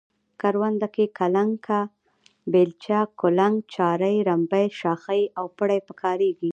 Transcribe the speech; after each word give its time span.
کرونده 0.41 0.87
کې 0.95 1.05
کلنگه، 1.19 1.81
بیلچه، 2.51 2.99
کولنگ، 3.21 3.57
چارۍ، 3.73 4.15
رنبی، 4.27 4.65
شاخۍ 4.79 5.21
او 5.37 5.45
پړی 5.57 5.79
په 5.87 5.93
کاریږي. 6.01 6.49